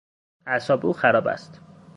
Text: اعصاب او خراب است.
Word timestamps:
اعصاب 0.45 0.85
او 0.85 0.93
خراب 0.93 1.27
است. 1.27 1.61